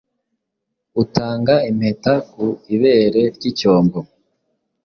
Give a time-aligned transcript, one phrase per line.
[1.01, 3.99] Utanga impetaku ibere ryicyombo